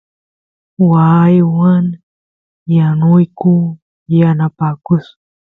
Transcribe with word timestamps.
waaywan 0.89 1.85
yanuyku 2.75 3.53
yanapakus 4.17 5.05